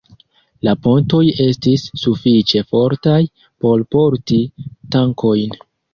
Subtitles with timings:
[0.67, 3.19] La pontoj estis sufiĉe fortaj
[3.67, 4.41] por porti
[4.97, 5.59] tankojn.